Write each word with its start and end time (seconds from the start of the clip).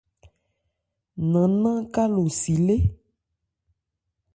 Nannán 1.31 1.79
ka 1.93 2.03
wo 2.13 2.23
si 2.39 2.53
lé. 2.65 2.77